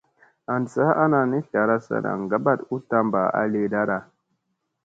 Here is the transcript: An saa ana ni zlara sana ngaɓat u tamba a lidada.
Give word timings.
An 0.45 0.63
saa 0.73 0.93
ana 1.03 1.21
ni 1.29 1.39
zlara 1.47 1.77
sana 1.87 2.11
ngaɓat 2.25 2.59
u 2.73 2.79
tamba 2.89 3.21
a 3.39 3.47
lidada. 3.51 3.97